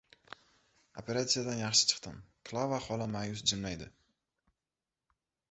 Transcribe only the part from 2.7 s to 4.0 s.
xola ma’yus jilmaydi.